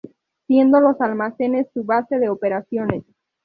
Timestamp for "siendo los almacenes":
0.47-1.67